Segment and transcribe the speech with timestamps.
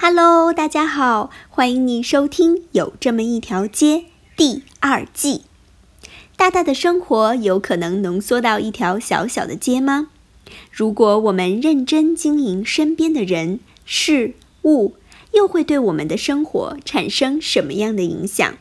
[0.00, 3.96] Hello，大家好，欢迎你收听《有这么一条街》
[4.36, 5.42] 第二季。
[6.36, 10.10] 大大的生活有可能浓缩到一条小小的街吗？
[10.70, 14.94] 如果我们认真经营身边的人事物，
[15.32, 18.54] 又会对我们的生活产生什么样的影响？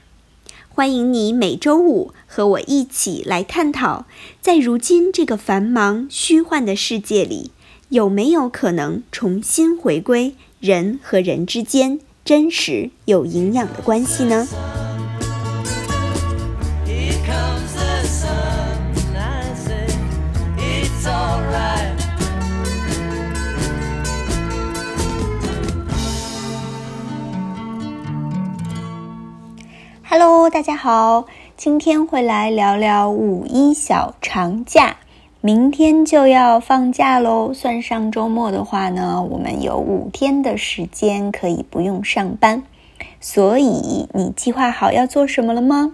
[0.67, 4.07] 欢迎你每周五和我一起来探讨，
[4.41, 7.51] 在如今这个繁忙虚幻的世界里，
[7.89, 10.33] 有没有可能重新回归？
[10.59, 14.47] 人和人之间真实有营养的关系呢
[30.10, 34.97] ？Hello，大家好，今天会来聊聊五一小长假。
[35.47, 42.64] 明天就要放假喽，算上周末的话呢，我们有五天的时间可以不用上班。
[43.22, 45.94] 所以你计划好要做什么了吗？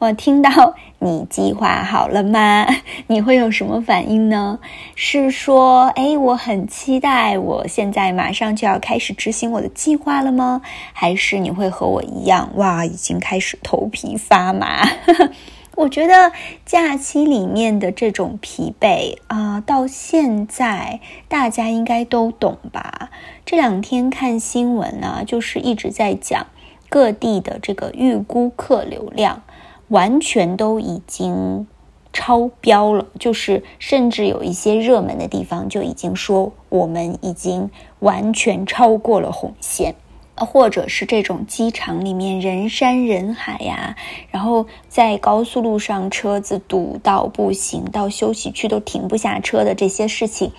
[0.00, 2.66] 我听到你计划好了吗？
[3.06, 4.58] 你会有什么反应呢？
[4.96, 10.60] 是说，哎，我很期待，我现在马上就要开始执行我的计划了吗？
[10.92, 14.88] 还是你会和我一样，哇，已经开始头皮发麻？
[15.74, 16.32] 我觉得
[16.66, 23.10] 假期里面的这种疲惫啊，到现在大家应该都懂吧？
[23.46, 26.46] 这两天看新闻呢，就是一直在讲
[26.90, 29.42] 各地的这个预估客流量，
[29.88, 31.66] 完全都已经
[32.12, 39.94] 超标了，就是甚至有一些热门的地方就已经说我们已经完全超过了红线。
[40.34, 43.94] 或者是这种机场里面人山人海呀，
[44.30, 50.50] 然后在高速路上车子堵到不行，到休息区都停不下车的这些事情，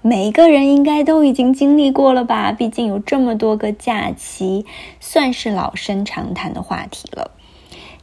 [0.00, 2.50] 每一个人应该都已经经历过了吧？
[2.50, 4.64] 毕竟有这么多个假期，
[4.98, 7.30] 算是老生常谈的话题了。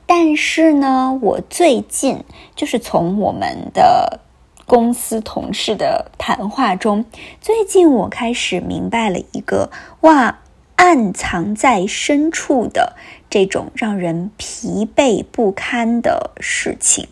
[0.06, 2.24] 但是呢，我最近
[2.56, 4.22] 就是从我们的
[4.66, 7.04] 公司同事的谈话中，
[7.42, 10.38] 最近我开始明白了一个哇。
[10.78, 12.96] 暗藏在深处的
[13.30, 17.08] 这种让人疲惫不堪的事情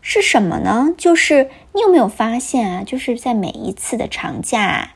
[0.00, 0.94] 是什么呢？
[0.96, 2.84] 就是你有没有发现啊？
[2.84, 4.90] 就是在每一次的长假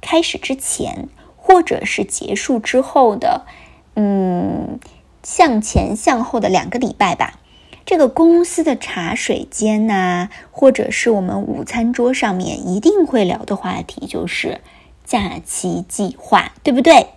[0.00, 3.46] 开始之前，或者是结束之后的，
[3.94, 4.80] 嗯，
[5.22, 7.38] 向前向后的两个礼拜吧，
[7.86, 14.60] 这个公司的茶水间呐，或者是我们午餐桌上面一定会聊的话题，就是。
[15.12, 17.08] 假期计划对不对？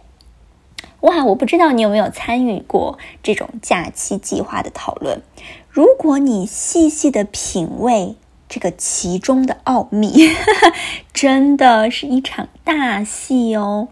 [1.00, 5.22] 哇，我不知道你有没有参与过这种假期计划的讨论。
[5.70, 8.18] 如果你细细的品味
[8.50, 10.12] 这个其中的奥秘，
[11.14, 13.88] 真的是一场大戏哦。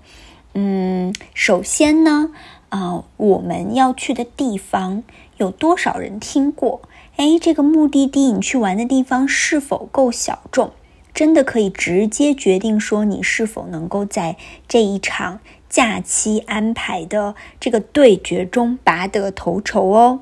[0.53, 2.31] 嗯，首先呢，
[2.67, 5.03] 啊，我们要去的地方
[5.37, 6.81] 有多少人听过？
[7.15, 10.71] 哎，这个目的地你去玩的地方是否够小众？
[11.13, 14.35] 真的可以直接决定说你是否能够在
[14.67, 20.21] 这一场假期安排的这个对决中拔得头筹哦。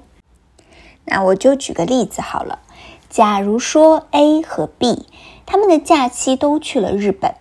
[1.06, 2.60] 那我就举个例子好了，
[3.10, 5.06] 假如说 A 和 B
[5.46, 7.36] 他们的假期都去了日本，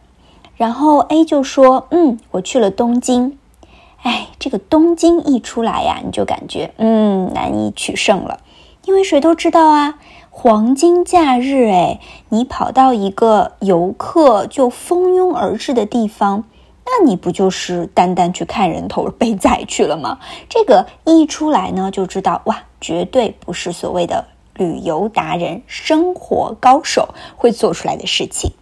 [0.57, 3.39] 然后 A 就说：“嗯，我去了东京。”
[4.03, 8.41] 哎，这个东京一出来呀，你就感觉嗯难以取胜了，
[8.87, 9.99] 因为谁都知道啊。
[10.43, 16.45] 黄金假日，哎，你跑到一个游客就蜂拥而至的地方，
[16.87, 20.19] 那你不就是单单去看人头被宰去了吗？
[20.49, 24.25] 这个一出来呢，就知道哇，绝对不是所谓的
[24.55, 28.53] 旅游达人、生活高手会做出来的事情。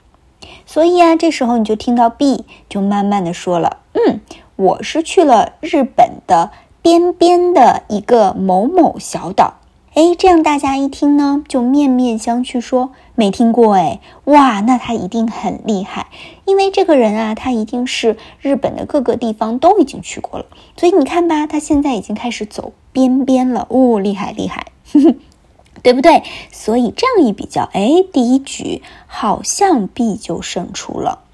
[0.67, 4.21] 所以啊，这时候你就听到 B 就慢慢的说了，嗯，
[4.57, 6.51] 我是去了日本的
[6.83, 9.58] 边边的一个某某小岛。
[9.99, 16.07] 哎，这样大家一听呢，就面面相觑，说没听过哎，哇，那他一定很厉害，
[16.45, 20.47] 因为这个人啊，他一定是日本的各个地方都已经去过了，
[20.77, 24.67] 所以你看吧，他现在已经开始走边边了，哦，厉害厉害，
[25.83, 26.23] 对不对？
[26.53, 31.25] 所以这样一比较，哎，第一局好像 B 就胜出了，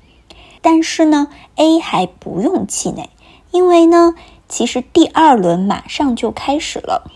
[0.63, 3.11] 但是呢，A 还不用气馁，
[3.51, 4.15] 因为呢，
[4.49, 7.11] 其实第二轮马上就开始了。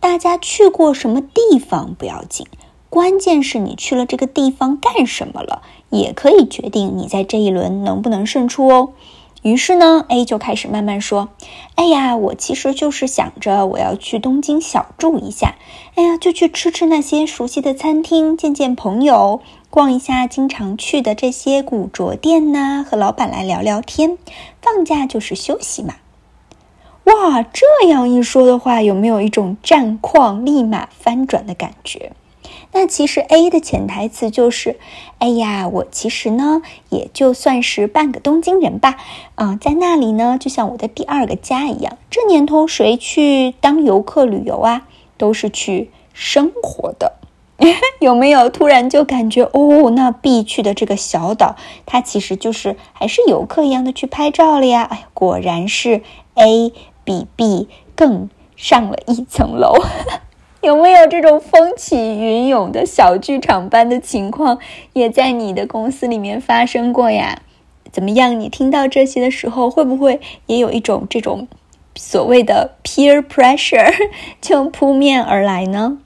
[0.00, 2.46] 大家去过什么地方不要紧，
[2.88, 8.90] 关键是你去了这个地方干什么了，也可以决定你在这一轮能不能胜出哦。
[9.42, 11.30] 于是呢，A 就开始慢慢说
[11.76, 15.54] ：“哎呀，我其实就是想着我要去东京小住一下，
[15.94, 24.18] 哎呀，就去吃吃那些熟悉的餐厅，见见朋友，逛一下经常去的这些古着店呐，和老板来聊聊天。
[24.60, 25.94] 放假就是休息嘛。”
[27.10, 32.12] 哇，这样一说的话，有没有一种战况立马翻转的感觉？
[32.72, 34.78] 那其实 A 的潜台词就是，
[35.18, 38.96] 哎呀，我其实呢也就算是半个东京人吧，
[39.34, 41.98] 嗯，在那里呢就像我的第二个家一样。
[42.10, 44.86] 这年头谁去当游客旅游啊？
[45.16, 47.14] 都是去生活的，
[47.98, 48.48] 有没有？
[48.48, 54.82] 突然就感觉哦，那 B 去的这个小岛，它其实就是还是游客一样的去拍照了呀。
[54.82, 56.02] 哎，果然是
[56.34, 56.72] A
[57.04, 59.74] 比 B 更上了一层楼。
[60.62, 64.58] 有没有这种风起云涌的小剧场般的情况，
[64.92, 67.40] 也在你的公司里面发生过呀？
[67.90, 68.38] 怎么样？
[68.38, 71.48] 你听到这些的时候，会不会也有一种这种
[71.96, 73.92] 所谓的 peer pressure
[74.40, 75.98] 就扑面而来呢？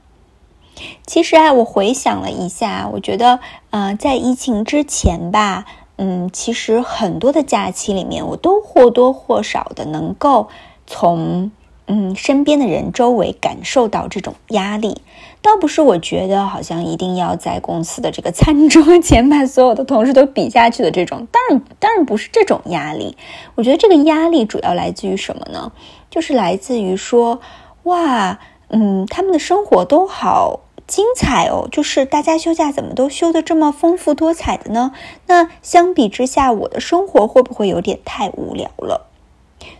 [1.05, 3.41] 其实啊，我回想了一下，我觉得，
[3.71, 5.67] 呃，在疫情之前吧，
[5.97, 10.49] 嗯，其实很多的假期里面，我都或多或少的能够
[10.87, 11.51] 从。
[11.87, 15.03] 嗯，身边的人周围感受到这种压力，
[15.43, 23.19] 倒不是我觉得好像一定要在公司的这个餐桌前把所有的同事都比下去的这种，当然当然不是这种压力。
[23.55, 25.73] 我觉得这个压力主要来自于什么呢？
[26.11, 27.43] 就是来自于说，
[27.83, 28.39] 哇，
[28.69, 34.93] 嗯，他们的生活都好精彩哦，就是大家休假怎么都休的这么丰富多彩的呢？
[35.27, 39.11] 那相比之下，我的生活会不会有点太无聊了？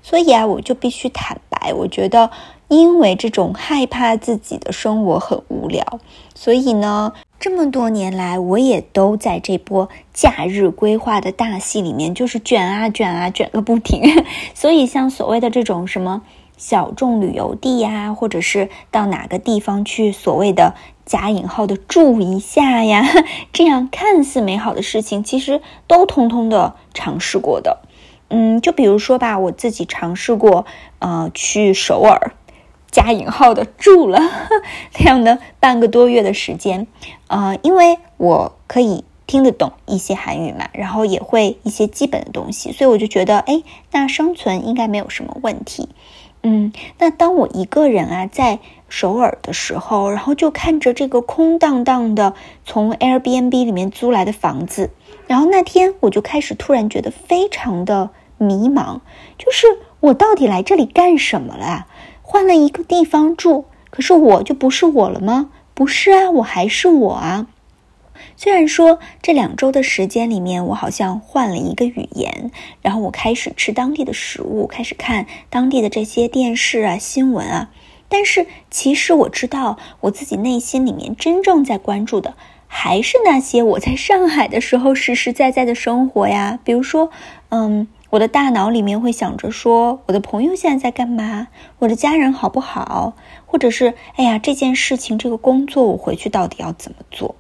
[0.03, 2.31] 所以啊，我就必须坦白，我觉得，
[2.69, 6.01] 因为这种害怕自己的生活很无聊，
[6.35, 14.03] 所以呢，这么多年来，我也都在这波假日规划的大戏里面，就是卷啊卷啊卷个不停。
[14.55, 16.23] 所以，像所谓的这种什么
[16.57, 23.05] 小众旅游地呀，或者是到哪个地方去所谓的加引号的住一下呀，
[23.53, 27.81] 这样看似美好的事情，其实都通通的尝试过的。
[28.29, 30.67] 嗯，就比如说吧，我自己尝试过，
[30.99, 32.33] 呃，去首尔，
[32.91, 34.21] 加引号的住了
[34.99, 36.87] 那样的半个多月的时间，
[37.29, 43.63] 呃，因为我可以听得懂一些韩语嘛，然后也会一些基本的东西，所以我就觉得，哎，
[43.93, 45.89] 那生存应该没有什么问题。
[46.43, 48.59] 嗯，那当我一个人啊在
[48.91, 52.35] 首尔的时候，然后就看着这个空荡荡的
[52.67, 54.91] 从 Airbnb 里面租来的房子，
[55.27, 58.11] 然后那天我就开始突然觉得非常的。
[58.37, 58.99] 迷茫，
[59.39, 59.65] 就是
[60.01, 61.87] 我到底来这里干什么了？
[62.21, 65.51] 换了一个地方住，可是我就不是我了吗？
[65.73, 67.47] 不是啊，我还是我啊。
[68.37, 72.51] 虽然说这两周的时间里面，我好像换了一个语言，
[72.83, 77.71] 然后我开始吃当地的食物，开始看当地的这些电视啊、新闻啊，
[78.09, 82.35] 但是其实我知道，我自己内心里面真正在关注的，
[82.77, 87.11] 还是那些我在上海的时候实实在在的生活呀，比如说，
[87.51, 87.87] 嗯。
[88.11, 91.49] 我的大脑里面会想着说，我的朋友现在在干嘛？
[91.81, 93.15] 我的家人好不好？
[93.45, 97.35] 或者是，哎呀，这件事情，这个工作，我回去到底要怎么做？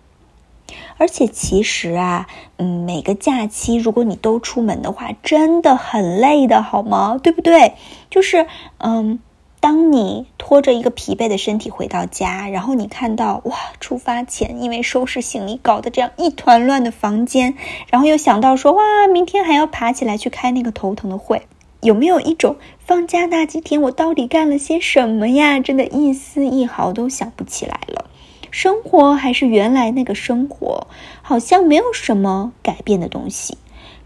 [0.96, 2.26] 而且其实啊，
[2.56, 7.20] 嗯，每个假期如果你都出门的话，真的很累的，好吗？
[7.22, 7.74] 对不对？
[8.10, 8.46] 就是，
[8.78, 9.20] 嗯。
[9.64, 17.54] 当你拖着一个疲惫的身体回到家，然后你看到哇，出发前因为收拾行李搞得这样一团乱的房间，
[17.88, 21.46] 然后又想到说哇，明天还要爬起来去开那个头疼的会，
[21.80, 25.58] 有没有一种放假那几天我到底干了些什么呀？
[25.58, 28.04] 真的一丝一毫都想不起来了。
[28.50, 30.86] 生活还是原来那个生活，
[31.22, 33.56] 好像没有什么改变的东西。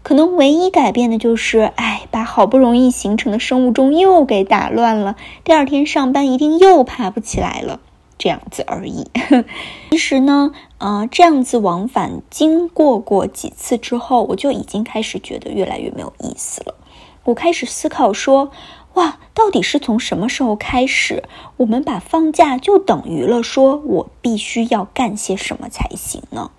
[0.01, 5.15] 可能唯一改变的就是，哎，把好不容易形成的生物钟又给打乱了。
[5.43, 7.79] 第二天上班一定又爬不起来了，
[8.17, 9.07] 这样子而已。
[9.91, 16.75] 其实呢，呃，这样子往返经过过几次之后，我就已经开始觉得越来越没有意思了。
[17.25, 18.49] 我开始思考说，
[18.93, 21.23] 哇，到底是从什么时候开始，
[21.57, 26.49] 我们把放假就等于了说我必须要干些什么才行呢？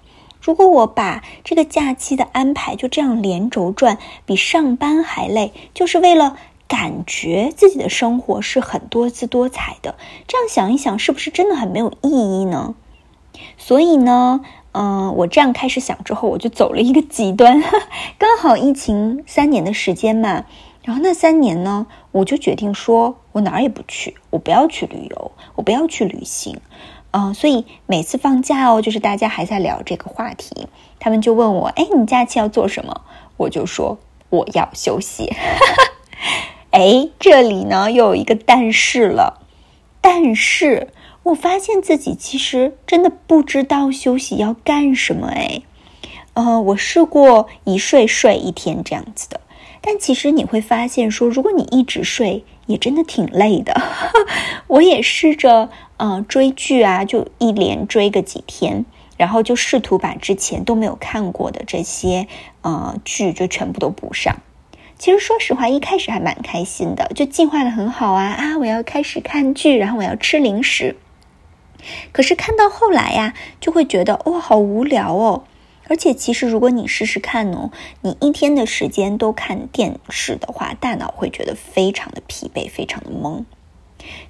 [0.40, 9.96] 如果我把这个假期的安排就这样连轴转，比上班还累，就是为了感觉自己的生活是很多姿多彩的。
[10.26, 12.74] 这样想一想，是不是真的很没有意义呢？
[13.58, 14.40] 所以呢，
[14.72, 17.62] 嗯，我这样开始想之后，我就走了一个极端。
[18.18, 20.44] 刚好疫情三年的时间嘛，
[20.82, 26.60] 然后那三年呢，我就决定说，我哪儿也不去，我不要去旅游，我不要去旅行。
[27.12, 33.00] 嗯，所以每次放假哦，就是大家还在聊这个话题，他们就问我：“哎，你假期要做什么？”
[33.36, 33.98] 我就说
[34.30, 35.32] ：“我要休息。
[36.70, 39.40] 哎，这里呢又有一个但是了，
[40.00, 40.92] 但是
[41.24, 45.28] 我发现自己其实真的不知道休息要干什么。
[45.28, 45.62] 哎，
[46.34, 49.40] 呃，我试过一睡睡一天这样子的，
[49.80, 53.80] 但其实你会发现说，如果你一直睡，也真的挺累的。
[54.68, 58.84] 我也试着呃追剧啊，就一连追个几天。
[59.16, 62.26] 然后就试图把之前都没有看过的这些
[62.62, 64.34] 呃剧就全部都补上。
[64.98, 68.56] 其实说实话，一开始还蛮开心的，就计划的很好啊啊！
[68.56, 70.96] 我要开始看剧，然后我要吃零食。
[72.12, 75.44] 可是看到后来呀，就会觉得哇，好无聊哦。
[75.90, 83.44] 而且其实如果你试试看哦，你一天的时间都看电视的话，大脑会觉得非常的疲惫，非常的懵。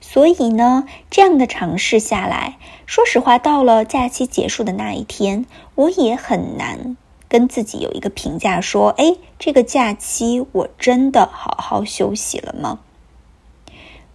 [0.00, 6.96] 所以呢，这样的尝试下来，说实话，到了假期结束的那一天，我也很难
[7.28, 12.80] 跟自己有一个评价，说：“哎，这个假期我真的好好休息了吗？”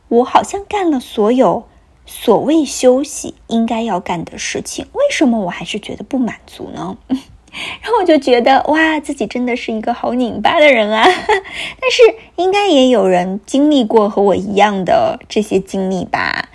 [0.09, 1.67] 我好像干了所有
[2.07, 6.97] 所谓休息应该要干的事情，为什么我还是觉得不满足呢？
[7.81, 11.03] 然后我就觉得哇，自己真的是一个好拧巴的人啊！
[11.07, 12.03] 但是
[12.35, 16.49] 应该也有人经历过和我一样的这些经历吧？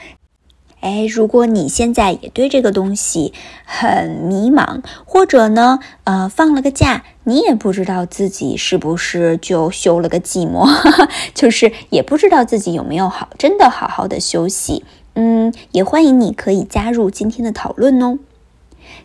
[0.81, 10.67] 哎，如果你现在也对这个东西很迷茫，或者呢，呃，放了个假，你也不知道自己是不是就休了个寂寞，
[11.35, 14.85] 就是也不知道自己有没有好真的好好的休息。
[15.15, 18.19] 嗯，也欢迎你可以加入今天的讨论哦。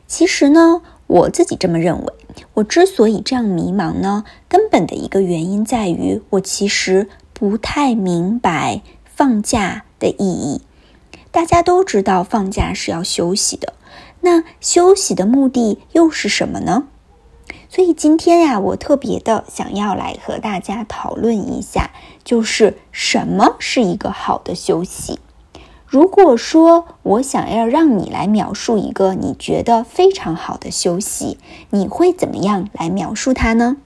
[0.07, 0.81] 其实呢。
[1.07, 2.13] 我自己这么认为，
[2.55, 10.61] 我之所以这样迷茫呢，根本的一个原因在于，我其实不太明白放假的意义。
[11.31, 13.73] 大家都知道放假是要休息的，
[14.21, 16.87] 那休息的目的又是什么呢？
[17.69, 21.91] 所以今天呀，我特别的想要来和大家讨论一下，
[22.23, 25.19] 就是什么是一个好的休息。
[25.85, 31.37] 如果说我想要让你来描述一个你觉得非常好的休息，
[31.69, 33.77] 你会怎么样来描述它呢？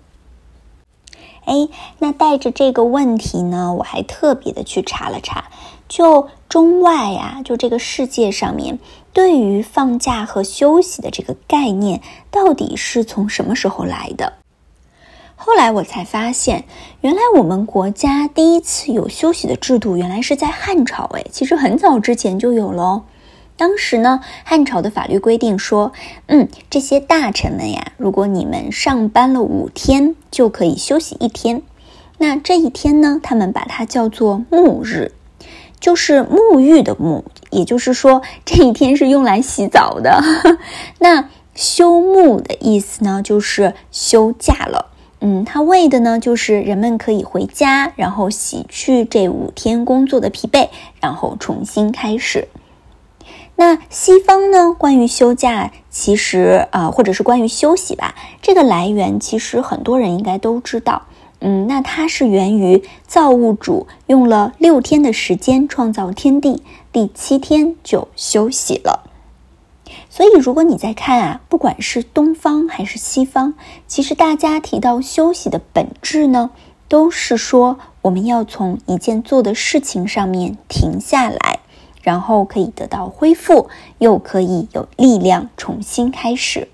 [1.45, 1.67] 哎，
[1.99, 5.45] 那带着这个问题呢，我还特别的去查了查，
[5.87, 8.79] 就中外呀，就这个世界上面，
[9.13, 12.01] 对于放假和休息的这个概念，
[12.31, 14.38] 到底是从什么时候来的？
[15.41, 16.65] 后来我才发现，
[16.99, 21.09] 原来我们国家第一次有休息的制度，原来是在汉朝。
[21.13, 23.03] 哎，其实很早之前就有了。
[23.55, 25.93] 当时呢，汉朝的法律规定说，
[26.27, 31.61] 嗯，这些大臣们呀，如果你们上班了五天，就可以休息一天。
[32.17, 35.13] 那这一天呢，他们把它叫做沐日，
[35.79, 40.21] 就是沐浴的沐，也就是说这一天是用来洗澡的。
[40.99, 44.88] 那休沐的意思呢，就是休假了。
[45.21, 50.69] 嗯，他为的呢，就是人们可以回家，然后洗去这五天工作的疲惫，
[51.01, 52.47] 然后重新开始。
[53.57, 61.01] 那西方呢，关于休假，其实啊，或者是关于休息吧，这个来源其实很多人应该都知道。
[61.41, 69.08] 嗯，那它是源于造物主用了六天的时间创造天地，第七天就休息了。
[70.19, 73.53] 所以，如果你在看啊，不管是东方还是西方，
[73.87, 76.49] 其实大家提到休息的本质呢，
[76.89, 81.59] 都是说我们要从一件做的事情上面停下来，
[82.01, 86.67] 然后可以得到恢复，又可以有力量重新开始。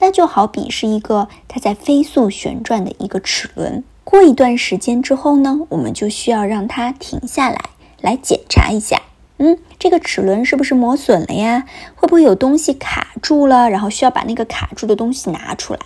[0.00, 7.60] 那就好比是一个它在飞速旋转的一个齿轮，过一段时间之后呢，我们就需要让它停下来，
[8.00, 9.02] 来检查一下。
[9.38, 11.64] 嗯，这个齿轮是不是磨损了呀？
[11.94, 13.70] 会不会有东西卡住了？
[13.70, 15.78] 然后需要把那个卡住的东西拿出来，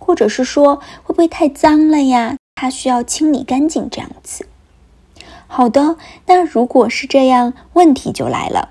[0.00, 2.34] 或者是说会不会太脏了呀？
[2.56, 4.48] 它需要清理干净这样子。
[5.46, 8.70] 好的，那如果是这样，问题就来了。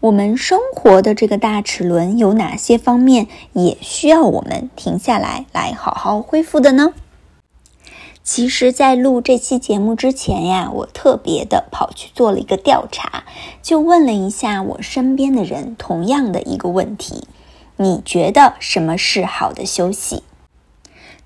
[0.00, 6.92] 我们生活的这个大齿轮有哪些方面也需要我们停下来，来好好恢复的呢？
[8.30, 13.24] 其实，在录这期节目之前呀，我特别的跑去做了一个调查，
[13.62, 17.26] 就问了一下我身边的人同样的一个问题：
[17.78, 20.24] 你觉得什么是好的休息？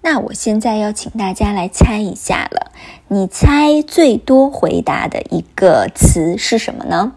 [0.02, 2.70] 那我现在要请大家来猜一下了，
[3.08, 7.14] 你猜最多回答的一个词是什么呢？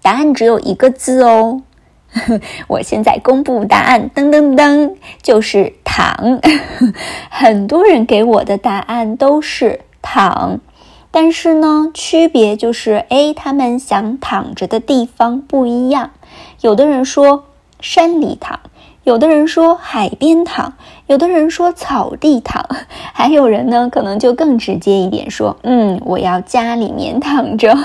[0.00, 1.60] 答案只有一个字哦。
[2.68, 6.40] 我现在公布答案，噔噔噔，就是躺。
[7.30, 10.60] 很多人给我的答案都是躺，
[11.10, 16.10] 但是呢，区别就是，哎，他们想躺着的地方不一样。
[16.60, 17.44] 有的人说
[17.80, 18.60] 山里躺，
[19.04, 20.74] 有的人说海边躺，
[21.06, 22.66] 有的人说草地躺，
[23.12, 27.76] 还有人呢，可能就更直接一点说，嗯，我要家里面躺着。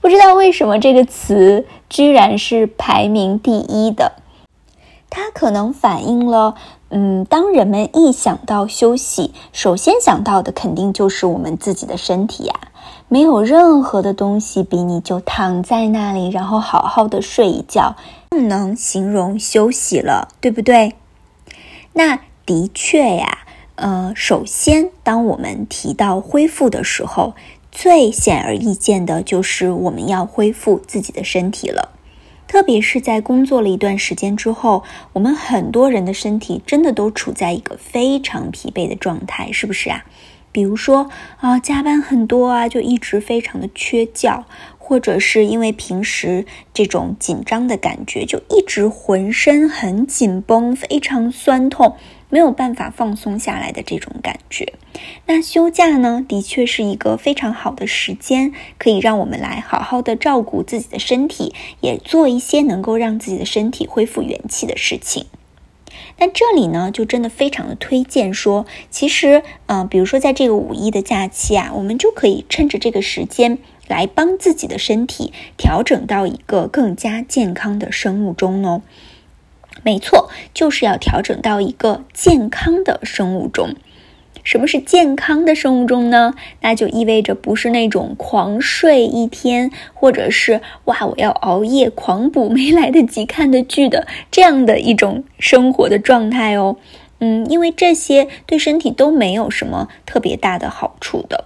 [0.00, 4.12] 不知道为什么这个词居然是排名第一的，
[5.10, 6.54] 它可能反映了，
[6.90, 12.54] 嗯，当人们一想到休息，首先想到的肯定就是我们自己的身体呀。
[13.08, 17.96] 没有任何的东西比你就躺在那里，然后好好的睡一觉，
[18.30, 20.94] 更能形容休息了，对不对？
[21.94, 23.38] 那的确呀，
[23.74, 27.34] 呃，首先当我们提到恢复的时候。
[27.78, 31.90] 最显而易见的就是我们要恢复自己的身体了，
[32.48, 40.06] 特别是在工作了一段时间之后，我们很多人的身体真的都处在一个非常疲惫的状态，是不是啊？
[40.52, 44.46] 比如说啊，加班很多啊，就一直非常的缺觉，
[44.78, 51.94] 或者是因为平时这种紧张的感觉，就一直浑身很紧绷，非常酸痛。
[52.28, 54.72] 没有办法放松下来的这种感觉，
[55.26, 65.26] 那休假呢，的确是一个非常好的时间，可以让我们来好好的照顾自己的身体，也做一些能够让自己的身体恢复元气的事情。
[66.18, 78.82] 那这里呢，就真的非常的推荐说，其实，嗯，比如说在这个五一的假期啊，我们就可以趁着这个时间来帮自己的身体调整到一个更加健康的生物钟哦。
[79.86, 83.76] 没错，就是要调整到一个健康的生物钟。
[84.42, 86.34] 什么是健康的生物钟呢？
[86.60, 96.74] 那就意味着不是那种狂睡一天，或者是哇，我要熬夜狂补没来得及看的剧的这样的一种生活的状态哦。
[97.20, 101.44] 嗯，因为这些对身体都没有什么特别大的好处的。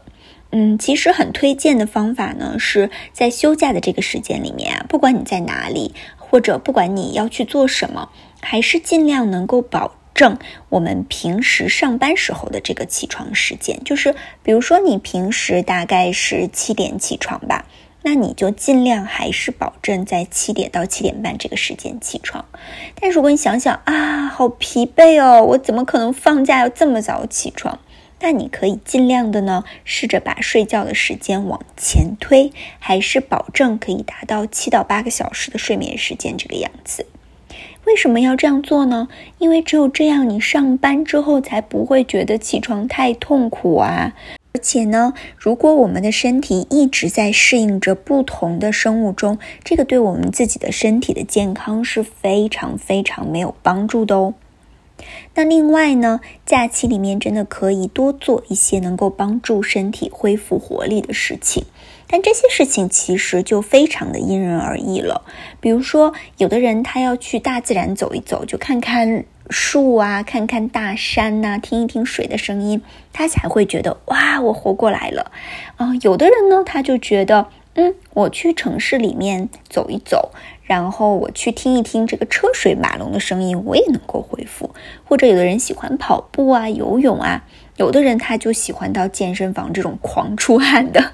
[0.53, 5.93] 嗯，其实很推荐的方法呢，是在休假的这个时间里面啊，不管你在哪里。
[6.33, 8.09] 或者不管你要去做什么，
[8.41, 13.83] 还是尽量能够保证我们平时上班时候的这个起床时间。
[13.85, 17.67] 就是比如说你平时大概是七点起床吧，
[18.03, 22.45] 那你就尽量还是保证在七点到七点半这个时间起床。
[23.01, 27.79] 但如果你想想啊，好疲惫哦，我怎么可能放假要这么早起床？
[28.23, 37.07] 那你可以尽量的呢，试着把睡觉的时间往前推，还是保证可以达到七到八个小时的睡眠时间这个样子。
[37.87, 39.09] 为什么要这样做呢？
[39.39, 44.15] 因为只有这样，你上班之后才不会觉得起床太痛苦啊。
[44.53, 54.35] 而且呢，如果我们的身体一直在适应着不同的生物钟，这个对我们自己的身体的健康是非常非常没有帮助的哦。
[55.35, 61.65] 那另外呢，假期里面真的可以多做一些能够帮助身体恢复活力的事情，
[62.13, 65.23] 但这些事情其实就非常的因人而异了。
[65.61, 75.31] 比如说，有的人他要去大自然走一走，就看看树啊，看看大山呐，听一听水的声音，他才会觉得哇，我活过来了。
[75.77, 80.33] 啊，有的人呢，他就觉得，嗯，我去城市里面走一走。
[80.65, 84.71] 然后我去听一听这个车水马龙的声音，我也能够恢复。
[85.05, 87.45] 或者有的人喜欢跑步啊、游泳啊，
[87.81, 91.13] 有的人他就喜欢到健身房这种狂出汗的。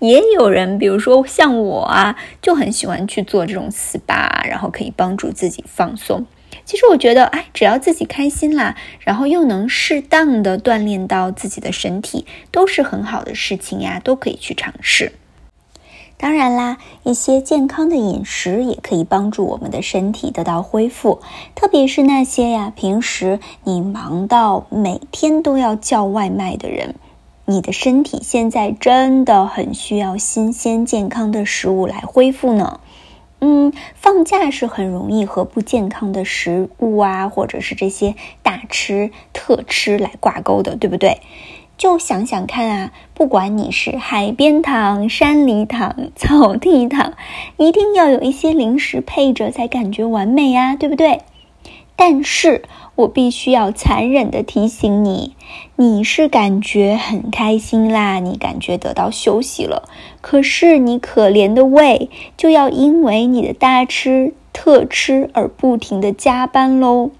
[0.00, 6.26] 也有人，比如说像我啊，就很喜欢去做这种 SPA，然后可以帮助自己放松。
[6.64, 15.12] 其实我觉得，哎，只要自己开心啦，然后又能适当的锻炼到自己的身体，都是很好的事情呀，都可以去尝试。
[16.24, 21.20] 当然啦，一些健康的饮食也可以帮助我们的身体得到恢复，
[21.54, 26.94] 特别是那些呀，平时你忙到每天都要叫外卖的人，
[27.44, 32.80] 你的身体现在真的很需要新鲜健康的食物来恢复呢。
[33.40, 41.20] 嗯，放假是很容易和不健康的食物啊，或者是这些大吃特吃来挂钩的，对不对？
[41.76, 47.14] 就想想看啊，不管你是海边躺、山里躺、草地躺，
[47.56, 51.22] 一定要有一些零食配着才感觉完美呀，对不对？
[51.96, 52.62] 但是
[52.94, 55.34] 我必须要残忍的提醒你，
[55.76, 59.88] 你是感觉很开心啦，你感觉得到休息了，
[60.20, 67.10] 可是你可怜的胃就要因为你的大吃特吃而不停的加班喽。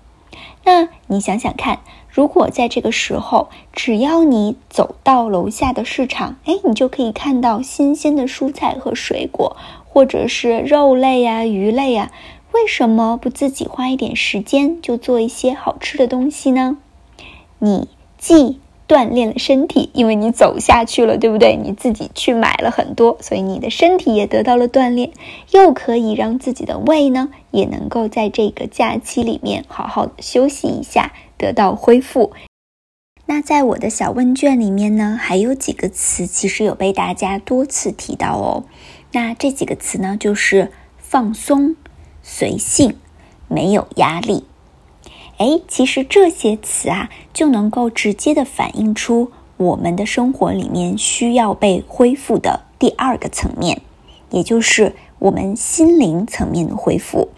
[0.64, 1.80] 那你想想看。
[2.14, 12.12] 如果在这个时候，只要你走到楼下的市场，哎，你就可以看到新鲜的蔬菜和水果，或者是肉类呀、鱼类呀，
[12.52, 16.76] 为什么不自己花一点时间就做一些好吃的东西呢？
[17.58, 21.56] 你既锻炼了身体，因为你走下去了，对不对？
[21.56, 25.10] 你自己去买了很多，所以你的身体也得到了锻炼，
[25.50, 31.12] 又可以让自己的胃呢也能够在这个假期里面好好的休息一下，
[31.44, 32.32] 得到恢复。
[33.26, 38.64] 那在我的小问卷里面呢，还有几个词其实有被大家多次提到哦。
[39.12, 41.76] 那这几个词呢，就是放松、
[42.22, 42.96] 随性、
[43.48, 44.46] 没有压力。
[45.36, 53.82] 哎，其实这些词啊，就能够直接的反映出我们的生活里面需要被恢复的第二个层面，
[54.30, 57.28] 也就是我们心灵层面的恢复。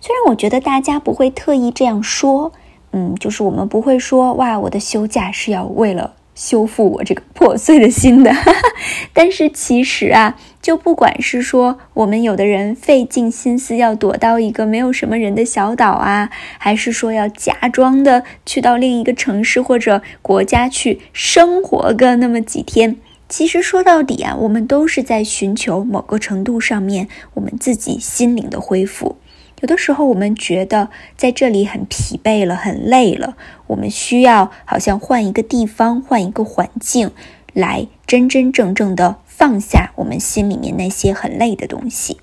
[0.00, 2.52] 虽然我觉得大家不会特意这样说，
[2.94, 6.14] 嗯，就是我们不会说哇，我的休假是要为了。
[6.34, 8.32] 修复我这个 破碎的心的，
[9.14, 16.28] 但是其实啊，就不管是说我们有的人费尽心思要躲到一个没有什么人的小岛啊，
[16.58, 22.96] 还是说要假装的去到另一个城市或者国家去生活个那么几天，
[23.28, 29.14] 其实说到底啊，我们都是在寻求某个程度上面我们自己心灵的恢复。
[29.60, 33.36] 有的时候，我们觉得在这里很疲惫了，很累了，
[33.68, 37.12] 我们需要好像换一个地方，换一个环境，
[37.52, 42.18] 来真真正正的放下我们心里面那些很累的东西。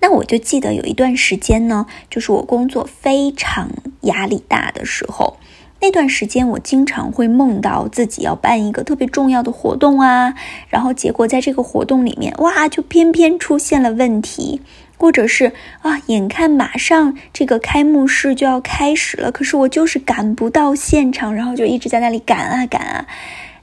[0.00, 3.70] 那我就记得有一段时间呢，就是我工作非常
[4.02, 5.36] 压力大的时候，
[5.80, 10.34] 那段时间我经常会梦到自己要办一个特别重要的活动啊，
[10.68, 14.60] 然后结果在这个活动里面，哇，就偏偏出现了问题。
[15.00, 23.06] 或者是啊，眼看马上这个开幕式就要开始了，可是我就是赶不到现场，然后就一直在那里赶啊赶啊。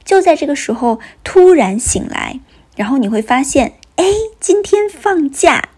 [0.04, 2.40] 就在这个时候突然醒来，
[2.76, 4.06] 然后你会发现，哎，
[4.40, 5.70] 今天放假，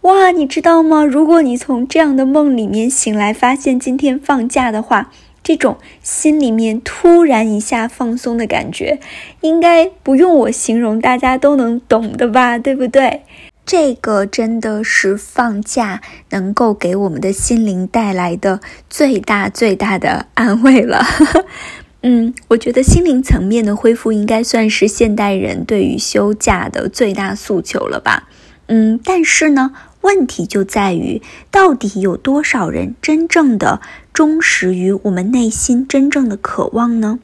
[0.00, 1.04] 哇，你知道吗？
[1.04, 5.12] 如果你从这样的梦里面醒来，发现今天放假的话，
[5.44, 8.98] 这种心里面突然一下放松的感觉，
[9.42, 12.58] 应该不用我形容，大家都能懂的吧？
[12.58, 13.22] 对不对？
[13.68, 16.00] 这个真的是放假
[16.30, 21.04] 能够给我们的心灵带来的最大最大的安慰了。
[22.00, 28.26] 嗯，我觉得心灵层面的恢复应该算是现代人对于休假的最大诉求了吧。
[28.68, 33.82] 嗯，但是呢，问题就在于，到底有多少人真正的
[34.14, 37.18] 忠实于我们内心真正的渴望呢？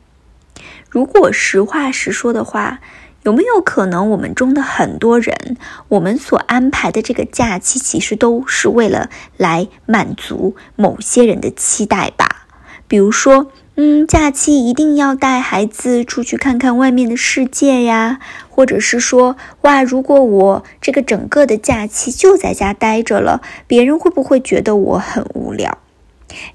[0.90, 2.80] 如果实话实说的话。
[3.24, 5.56] 有没有可能，我们中的很多人，
[5.88, 9.08] 我们所安排的这个假期，其实都是为了
[9.38, 12.46] 来满足某些人的期待吧？
[12.87, 18.18] 比如说，嗯，假期一定要带孩子出去看看外面的世界呀，
[18.50, 25.78] 或者是说，哇，如果我这个整个的假期就在家待着了，别人会不会觉得我很无聊？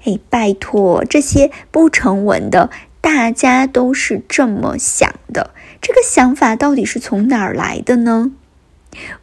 [0.04, 5.50] 哎，拜托，这些不成文的，大家都是这么想的。
[5.80, 8.32] 这个想法到底是从哪儿来的呢？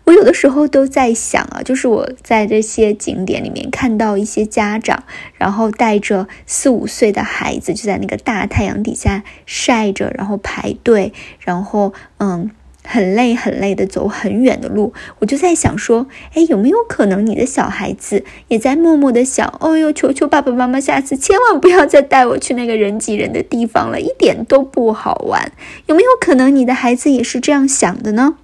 [0.06, 5.04] 我有的时候都在想啊，就是我在这些景点里面看到一些家长，
[5.36, 12.52] 然后带着四五岁的孩子就在那个大太阳底下晒着，然后排队，然后嗯。
[12.89, 25.52] 很累很累的走很远的路，我就在想说，哎，有没有可能你的小孩子也在默默的想，哦哟，求求爸爸妈妈，下次千万不要再带我去那个人挤人的地方了，一点都不好玩。
[25.88, 28.38] 有没有可能你的孩子也是这样想的呢？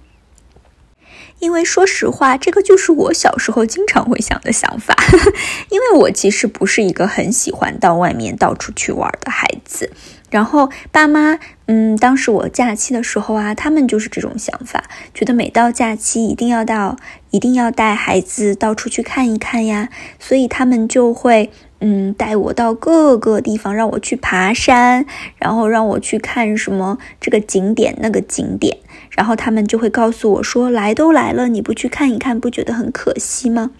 [1.40, 4.96] 因为说实话，这个就是我小时候经常会想的想法。
[5.68, 9.90] 因为我其实不是一个很喜欢到外面到处去玩的孩子。
[10.34, 14.82] 然后爸妈，嗯，当时我假期的时候啊，他们就是这种想法，
[15.14, 16.96] 觉得每到假期一定要到，
[17.30, 19.90] 一定要带孩子到处去看一看呀。
[20.18, 25.06] 所以他们就会，嗯，带我到各个地方，让我去爬山，
[25.38, 28.78] 然后让我去看什么这个景点那个景点。
[29.10, 33.70] 然后他们就会告诉我说：“来都来了，你不去看一看，不觉得很可惜吗？”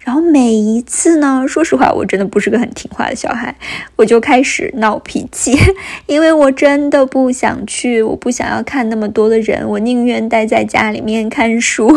[0.00, 3.54] 然后每一次呢，说实话，我真的不是个很听话的小孩，
[3.96, 5.58] 我就开始闹脾气，
[6.06, 11.88] 因为我真的不想去，我不想要看那么多的人，我宁愿待在家里面看书。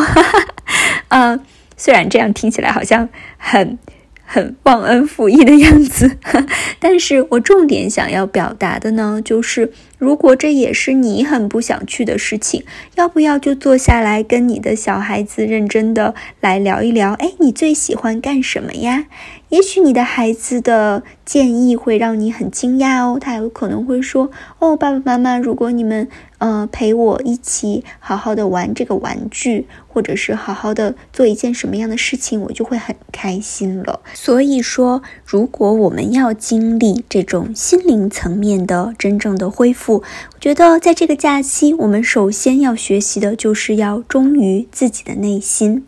[1.09, 1.39] 嗯，
[1.77, 3.77] 虽然这样听起来好像很
[4.23, 6.17] 很忘恩负义的样子，
[6.79, 12.63] 但是我重点想要表达的呢，就是如果这也是你很不想去的事情，
[12.95, 17.13] 要不要就坐下来跟你的小孩子认真的来聊一聊？
[17.13, 19.05] 哎，你最喜欢干什么呀？
[19.49, 26.07] 也许你的孩子的建议会让你很惊讶哦，他有可能会说：“哦，爸爸妈妈，如果你们
[26.39, 45.85] 呃陪我一起好好的玩这个玩具，或者是好好的做一件什么样的事情，我就会很开心了。”所以说，如果我们要经历这种心灵层面的真正的恢复，我觉得在这个假期，我们首先要学习的就是要忠于自己的内心。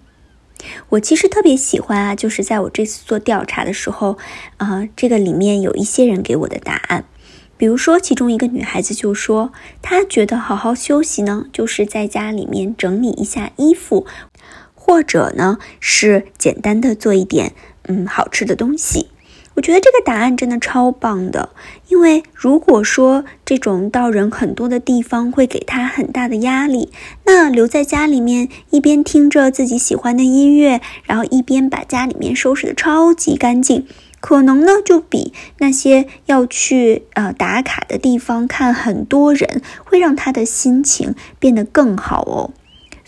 [0.89, 4.17] 我其实特别喜欢啊，就是在我这次做调查的时候，
[4.57, 7.05] 啊，这个里面有一些人给我的答案，
[7.57, 14.05] 比如说其中一个女孩子就说，她觉得好好休息呢，就是在家里面整理一下衣服，
[14.73, 19.09] 或者呢是简单的做一点嗯好吃的东西。
[19.55, 21.49] 我觉得这个答案真的超棒的，
[21.87, 26.91] 因为如果说这种到人很多的地方会给他很大的压力，
[27.25, 33.85] 那留在家里面一边听着自己喜欢的音乐，然后一边把家里面收拾的超级干净，
[34.19, 42.51] 可能呢就比那些要去呃打卡的地方看很多人，会让他的心情变得更好哦。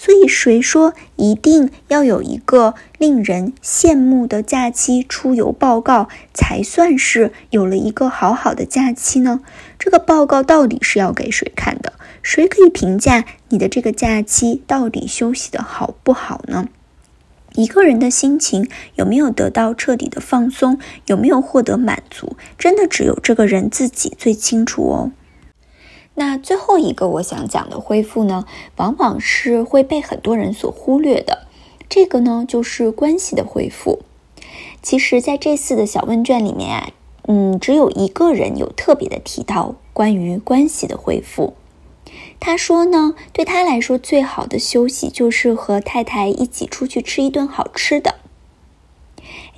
[0.05, 9.39] 所以，谁说一定要有一个令人羡慕的假期出游报告才算是有了一个好好的假期呢？
[9.79, 11.93] 这个报告到底是要给谁看的？
[12.21, 16.69] 谁可以评价你的这个假期到底休息的好不好呢？
[17.55, 25.11] 一个人的心情有没有得到彻底的放松，有没有获得满足，真的只有这个人自己最清楚哦。
[26.15, 28.45] 那最后一个我想讲的恢复呢，
[28.77, 31.47] 往往是会被很多人所忽略的。
[31.87, 33.99] 这个呢，就是关系的恢复。
[34.81, 36.89] 其实，在这次的小问卷里面啊，
[37.27, 41.53] 嗯，只有一个人有特别的提到关于关系的恢复。
[42.39, 48.15] 他说呢，对他来说，最好的休息就是和太太一起出去吃一顿好吃的。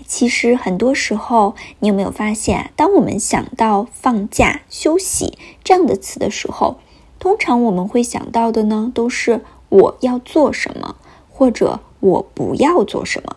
[0.08, 6.80] 其实很多时候，你有没有发现，当我们想到放假休息这样的词的时候，
[7.20, 10.96] 通常我们会想到的呢，都是我要做什么，
[11.30, 13.36] 或者我不要做什么。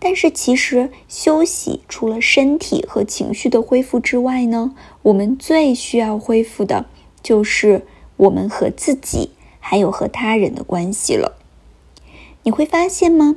[0.00, 6.86] 但是其实休息除了身体和情绪的恢复之外呢，我们最需要恢复的
[7.22, 7.86] 就是
[8.16, 11.36] 我们和自己还有和他人的关系了。
[12.42, 13.36] 你会发现吗？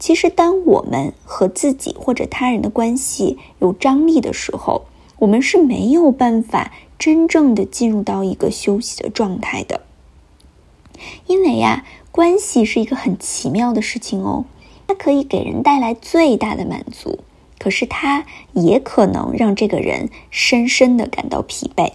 [0.00, 4.86] 其实，当我们和自己或者他人的关系有张力的时候，
[5.18, 9.82] 我们是没有办法真正的进入到一个休息的状态的。
[11.26, 14.46] 因为呀，关系是一个很奇妙的事情哦，
[14.88, 17.18] 它可以给人带来最大的满足，
[17.58, 21.92] 可是它也可能让这个人深深的感到疲惫。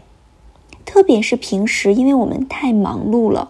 [0.86, 3.50] 特别是平时，因为我们太忙碌了，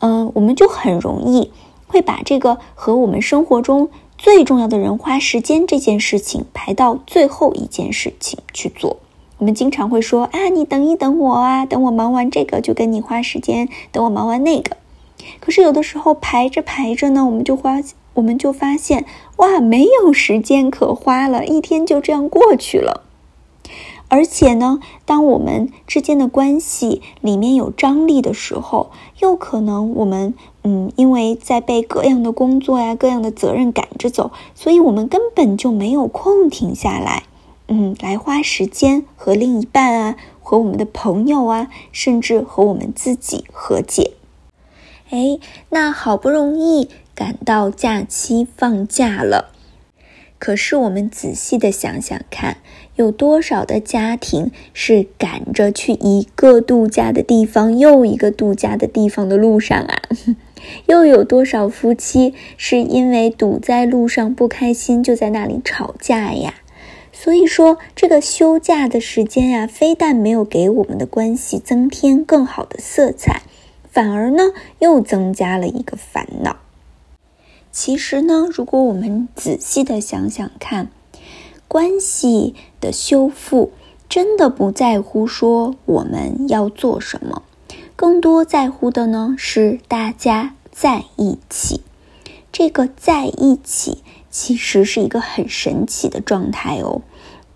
[0.00, 1.50] 嗯，我们就很容易。
[1.94, 8.96] 会把这个和我们生活中最重要的人花时间这件事情排到最后一件事情去做。
[9.38, 14.76] 我们经常会说啊，你等一等我啊，等我忙完这个就跟你花时间，等我忙完那个。
[15.38, 17.80] 可是有的时候排着排着呢，我们就花，
[18.14, 19.04] 我们就发现
[19.36, 23.04] 哇，没有时间可花了，一天就这样过去了。
[24.08, 30.34] 而且呢，当我们之间的关系里面有张力的时候，又可能我们
[30.66, 37.24] 嗯，因为在被各样的工作呀、各样的责任赶着走，所以我们根本就没有空停下来，
[37.68, 44.12] 嗯，来花时间和另一半啊、和我们的朋友啊，甚至和我们自己和解。
[45.10, 49.50] 哎，那好不容易赶到假期放假了。
[50.38, 52.56] 可是，我们仔细的想想看，
[52.96, 60.02] 有多少的家庭是赶着去一个度假的地方又一个度假的地方的路上啊？
[60.86, 66.54] 又有多少夫妻是因为堵在路上不开心，就在那里吵架呀？
[67.12, 73.42] 所以说，这个休假的时间呀，非但没有给我们的关系增添更好的色彩，
[73.90, 76.56] 反而呢，又增加了一个烦恼。
[77.70, 80.88] 其实呢，如果我们仔细的想想看，
[81.66, 83.72] 关系的修复
[84.08, 87.42] 真的不在乎说我们要做什么，
[87.96, 91.80] 更多在乎的呢是大家在一起。
[92.50, 93.98] 这个在一起
[94.30, 97.02] 其实是一个很神奇的状态哦。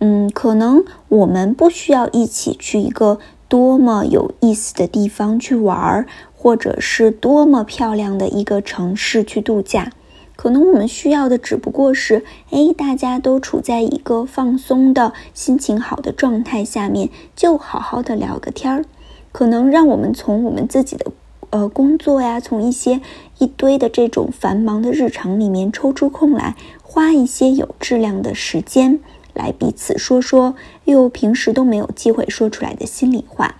[0.00, 9.92] 嗯，可能我们不需要一起去一个多么有意思的地方去玩儿，或者是多么漂亮的一个城市去度假。
[10.36, 18.84] 可能我们需要的只不过是，哎，大家都处在一个放松的心情好的状态下面，就好好的聊个天儿。
[19.32, 21.12] 可能让我们从我们自己的
[21.50, 23.00] 呃工作呀，从一些
[23.38, 29.00] 一堆的这种繁忙的日常里面抽出空来，花一些有质量的时间，
[29.34, 33.56] 来彼此说说又平时都没有机会说出来的心里话，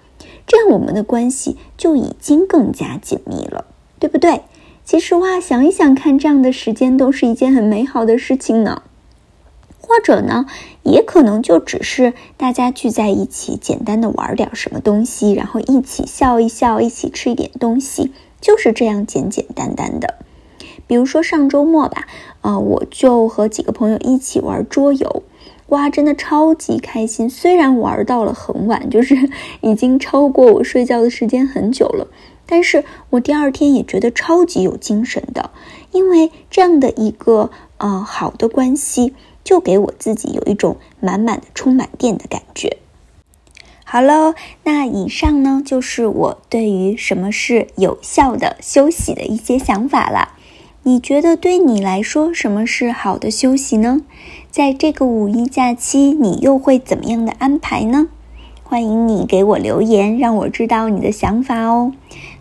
[0.47, 3.67] 这样我们的关系就已经更加紧密了，
[3.99, 4.43] 对不对？
[4.85, 8.83] 其实哇，想一想看，这样的时间都是一件很美好的事情呢。
[9.81, 10.45] 或者呢，
[10.91, 20.15] 也可能就只是大家聚在一起，简单的玩点什么东西，然后一起笑一笑，一起吃一点东西，就是这样简简单单的。
[20.87, 22.07] 比如说上周末吧，
[22.41, 25.23] 呃，我就和几个朋友一起玩桌游，
[25.67, 27.29] 哇，真的超级开心。
[27.29, 29.15] 虽然玩到了很晚，就是
[29.61, 32.09] 已经超过我睡觉的时间很久了，
[32.47, 35.51] 但是我第二天也觉得超级有精神的，
[35.93, 39.15] 因为这样的一个呃好的关系。
[39.49, 42.77] 就给我自己有一种满满的充满电的感觉。
[43.83, 44.35] 好喽，
[44.65, 50.35] 那以上呢就是我对于什么是有效的休息的一些想法了。
[50.83, 54.03] 你觉得对你来说什么是好的休息呢？
[54.51, 58.09] 在这个五一假期，你又会怎么样的安排呢？
[58.63, 61.95] 欢迎你给我留言，让我知道你的想法哦。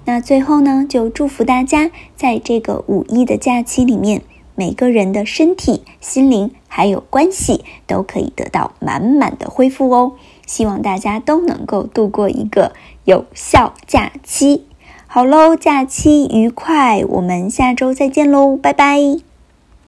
[0.03, 4.23] 那最后呢，就祝福大家在这个五一的假期里面。
[4.57, 10.13] 每个人的身体、心灵还有关系都可以得到满满的恢复哦。
[10.47, 14.65] 希望大家都能够度过一个有效假期。
[15.05, 19.26] 好喽，假期愉快，我们下周再见喽，拜拜。